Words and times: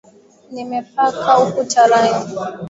Nimepaka 0.53 1.29
ukuta 1.45 1.81
rangi. 1.91 2.33